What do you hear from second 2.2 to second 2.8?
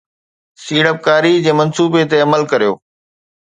عمل ڪريو